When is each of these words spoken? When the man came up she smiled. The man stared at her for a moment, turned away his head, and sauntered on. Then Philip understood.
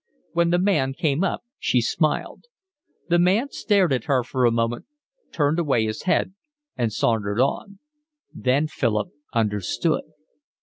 When 0.31 0.49
the 0.49 0.57
man 0.57 0.93
came 0.95 1.23
up 1.23 1.43
she 1.59 1.79
smiled. 1.79 2.45
The 3.09 3.19
man 3.19 3.51
stared 3.51 3.93
at 3.93 4.05
her 4.05 4.23
for 4.23 4.45
a 4.47 4.51
moment, 4.51 4.85
turned 5.31 5.59
away 5.59 5.85
his 5.85 6.01
head, 6.09 6.33
and 6.75 6.91
sauntered 6.91 7.39
on. 7.39 7.77
Then 8.33 8.65
Philip 8.65 9.09
understood. 9.31 10.01